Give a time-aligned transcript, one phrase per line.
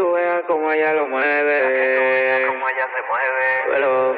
[0.00, 2.46] Tú veas cómo ella lo mueve.
[2.46, 3.46] Cómo ella se mueve.
[3.70, 4.16] Pero...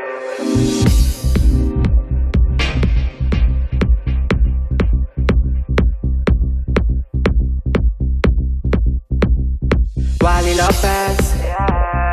[10.22, 11.18] Wally López,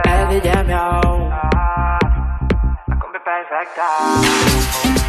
[0.06, 5.09] el DJ Miau, la combi perfecta.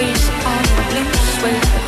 [0.00, 1.87] is on the loose with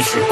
[0.00, 0.29] 一緒。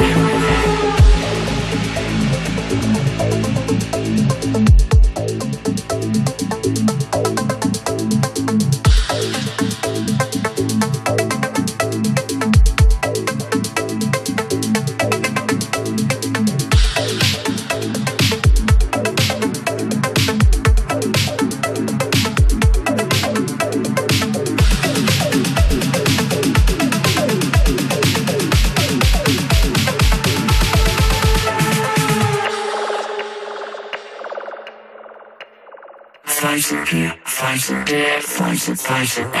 [38.99, 39.38] Imagine.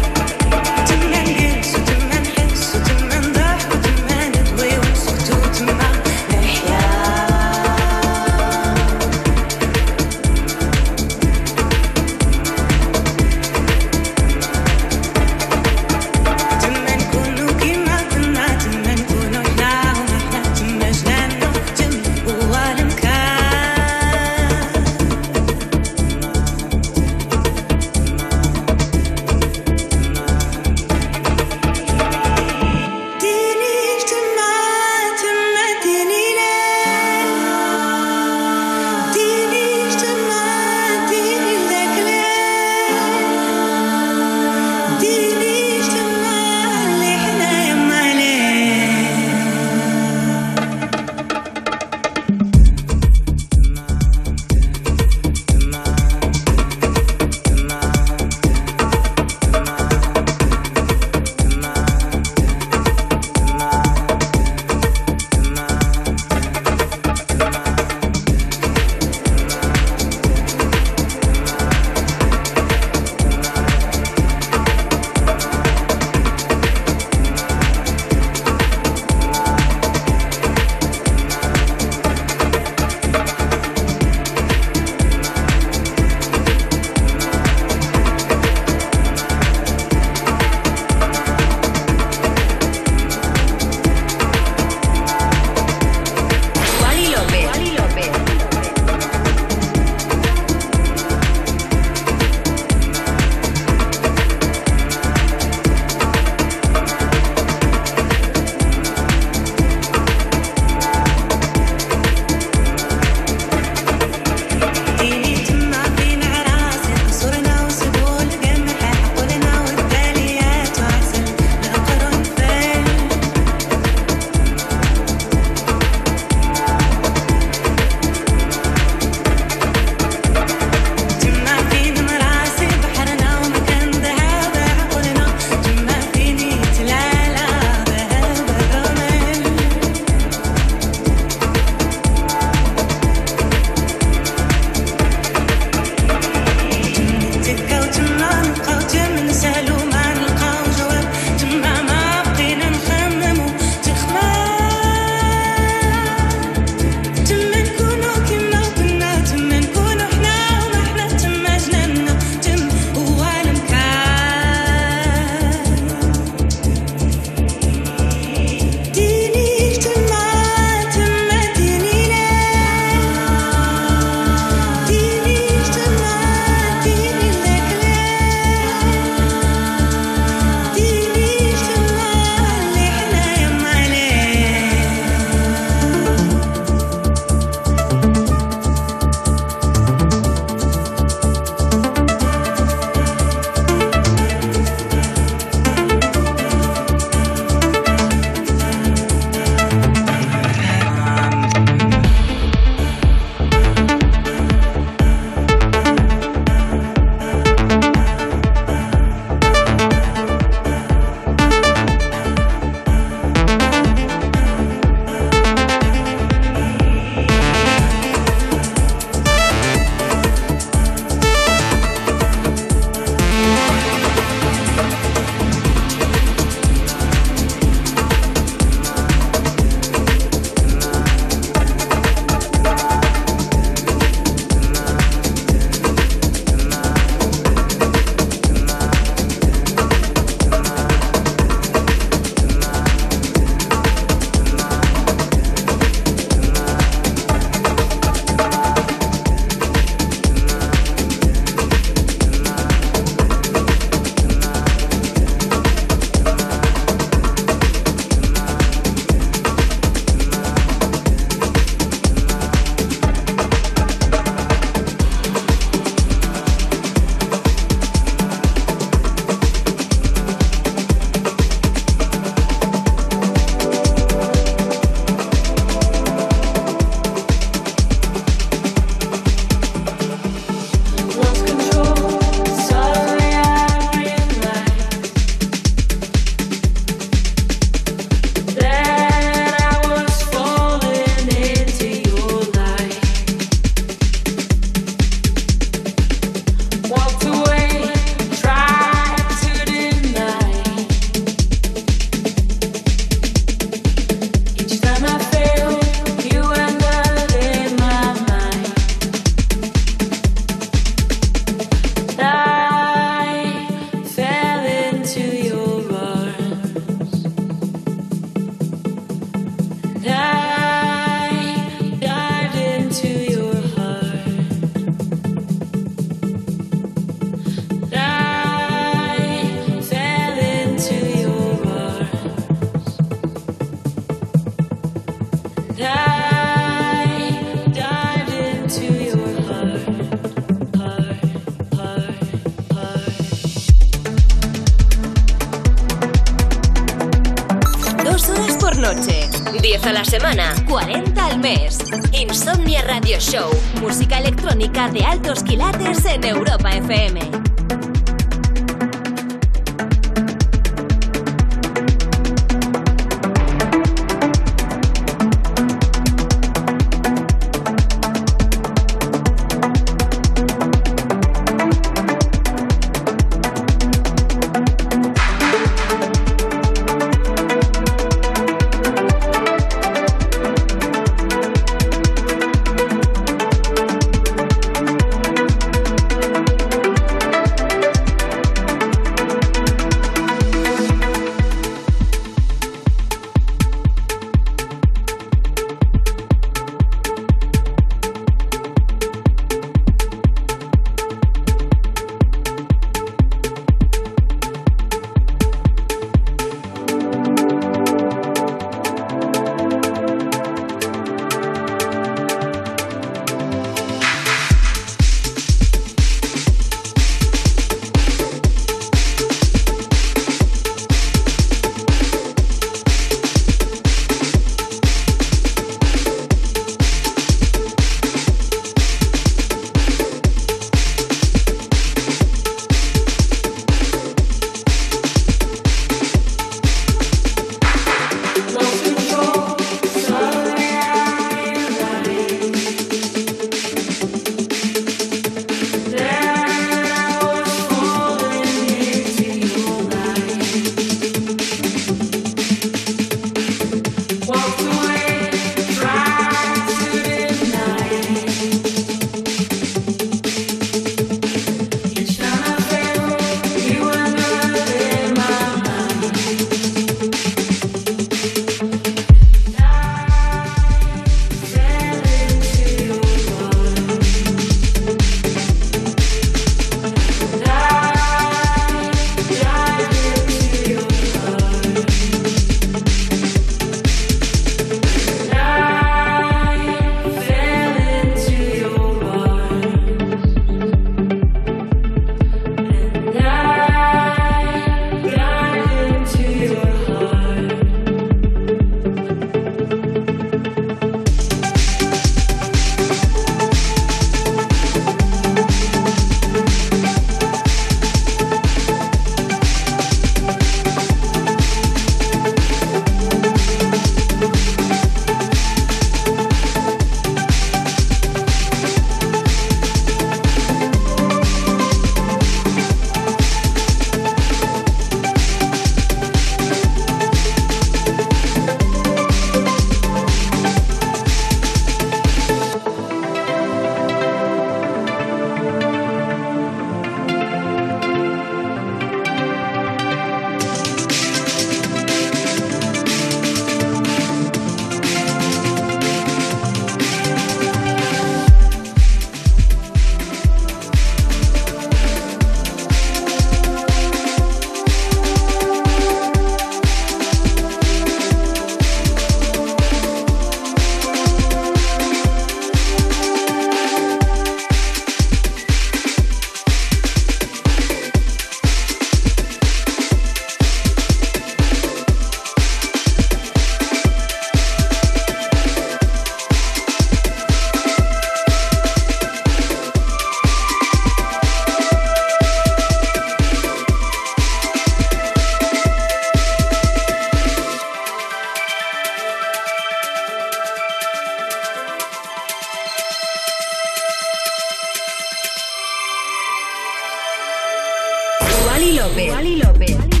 [598.61, 599.07] Wally López.
[599.37, 600.00] López.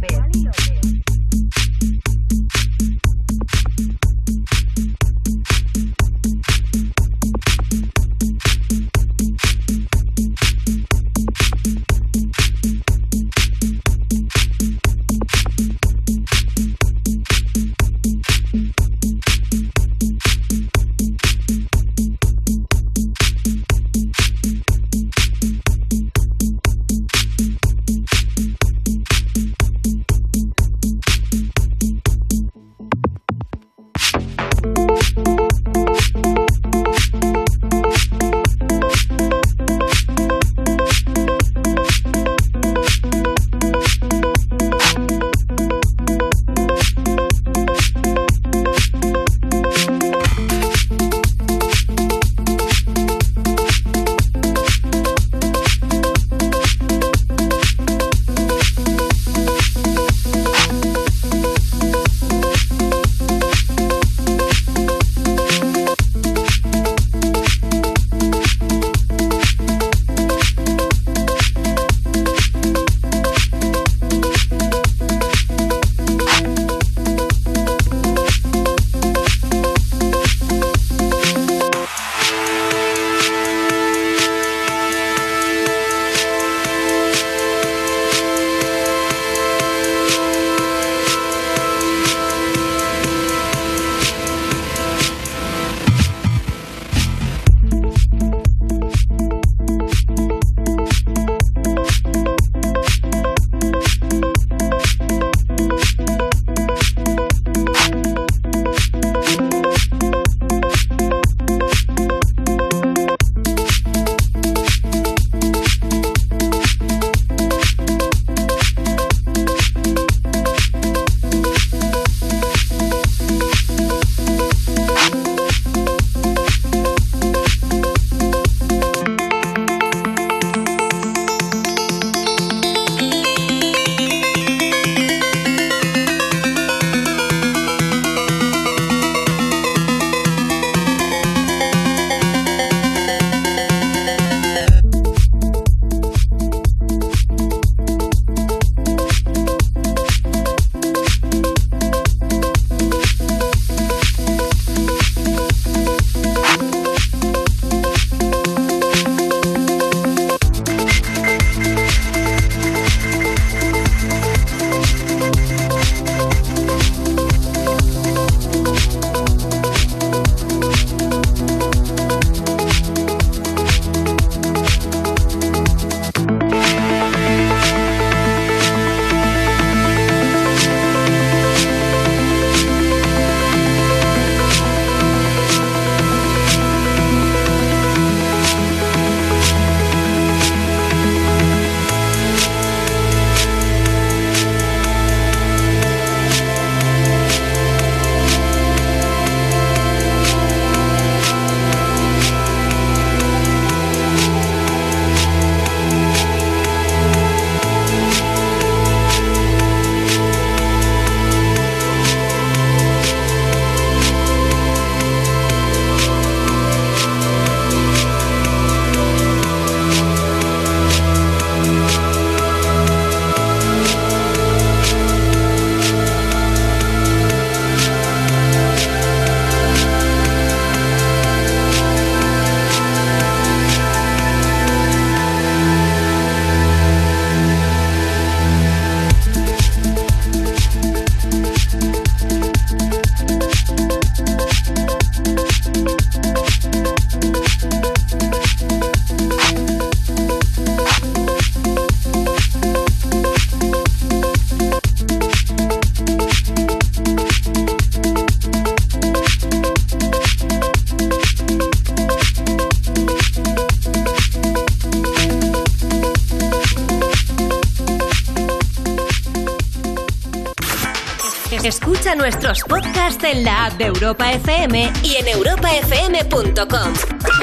[273.71, 276.93] App de Europa FM y en europafm.com.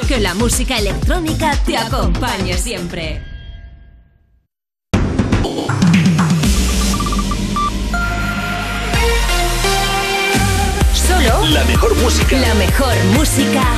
[0.06, 3.22] Que la música electrónica te acompañe siempre.
[10.94, 12.36] Solo La mejor música.
[12.38, 13.77] la mejor música del